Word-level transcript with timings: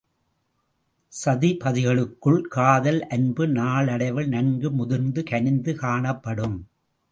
சதிபதிகளுக்குள்ள 1.11 2.41
காதல் 2.47 3.07
அன்பு 3.07 3.47
நாளடைவில் 3.47 4.27
நன்கு 4.27 4.71
முதிர்ந்து 4.71 5.23
கனிந்து 5.23 5.75
காணப்படும். 5.75 6.57